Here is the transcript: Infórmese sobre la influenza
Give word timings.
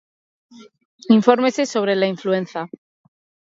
Infórmese 1.17 1.67
sobre 1.67 1.95
la 1.95 2.07
influenza 2.07 2.67